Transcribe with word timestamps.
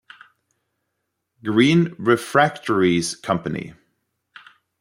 Green 1.43 1.93
Refractories 1.99 3.13
Company. 3.15 3.75